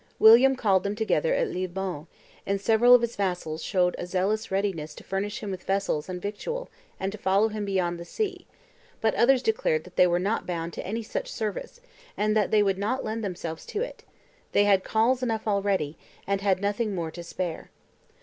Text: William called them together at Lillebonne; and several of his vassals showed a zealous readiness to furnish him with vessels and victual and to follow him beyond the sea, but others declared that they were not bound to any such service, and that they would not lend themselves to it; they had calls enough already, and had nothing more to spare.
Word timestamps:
William 0.17 0.55
called 0.55 0.81
them 0.83 0.95
together 0.95 1.31
at 1.35 1.47
Lillebonne; 1.49 2.07
and 2.43 2.59
several 2.59 2.95
of 2.95 3.03
his 3.03 3.15
vassals 3.15 3.61
showed 3.61 3.93
a 3.99 4.07
zealous 4.07 4.49
readiness 4.49 4.95
to 4.95 5.03
furnish 5.03 5.41
him 5.43 5.51
with 5.51 5.61
vessels 5.63 6.09
and 6.09 6.19
victual 6.19 6.71
and 6.99 7.11
to 7.11 7.19
follow 7.19 7.49
him 7.49 7.65
beyond 7.65 7.99
the 7.99 8.03
sea, 8.03 8.47
but 8.99 9.13
others 9.13 9.43
declared 9.43 9.83
that 9.83 9.97
they 9.97 10.07
were 10.07 10.17
not 10.17 10.47
bound 10.47 10.73
to 10.73 10.83
any 10.83 11.03
such 11.03 11.31
service, 11.31 11.81
and 12.17 12.35
that 12.35 12.49
they 12.49 12.63
would 12.63 12.79
not 12.79 13.03
lend 13.05 13.23
themselves 13.23 13.63
to 13.63 13.81
it; 13.83 14.03
they 14.53 14.63
had 14.65 14.83
calls 14.83 15.21
enough 15.21 15.47
already, 15.47 15.95
and 16.25 16.41
had 16.41 16.61
nothing 16.61 16.95
more 16.95 17.11
to 17.11 17.21
spare. 17.21 17.69